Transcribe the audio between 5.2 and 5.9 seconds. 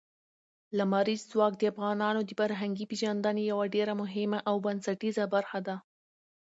برخه ده.